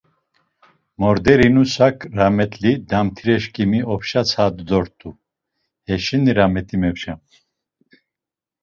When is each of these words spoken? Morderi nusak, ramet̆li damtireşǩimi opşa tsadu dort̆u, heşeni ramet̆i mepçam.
Morderi 0.99 1.49
nusak, 1.55 1.97
ramet̆li 2.17 2.71
damtireşǩimi 2.89 3.79
opşa 3.93 4.21
tsadu 4.27 4.63
dort̆u, 4.69 5.09
heşeni 5.87 6.31
ramet̆i 6.37 6.77
mepçam. 6.81 7.19